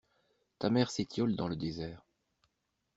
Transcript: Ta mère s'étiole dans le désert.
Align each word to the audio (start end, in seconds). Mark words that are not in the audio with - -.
Ta 0.57 0.71
mère 0.71 0.89
s'étiole 0.89 1.35
dans 1.35 1.47
le 1.47 1.55
désert. 1.55 2.01